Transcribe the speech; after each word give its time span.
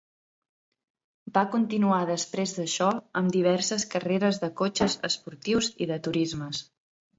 Va 1.35 1.43
continuar 1.55 1.99
després 2.11 2.55
d'això 2.61 2.89
amb 3.23 3.35
diverses 3.37 3.87
carreres 3.93 4.43
de 4.47 4.51
cotxes 4.65 4.99
esportius 5.11 5.73
i 5.87 5.93
de 5.95 6.03
turismes. 6.11 6.67